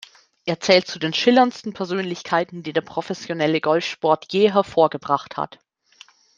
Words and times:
Er 0.45 0.59
zählt 0.59 0.87
zu 0.87 0.97
den 0.97 1.13
schillerndsten 1.13 1.73
Persönlichkeiten, 1.73 2.63
die 2.63 2.73
der 2.73 2.81
professionelle 2.81 3.61
Golfsport 3.61 4.33
je 4.33 4.51
hervorgebracht 4.51 5.37
hat. 5.37 5.59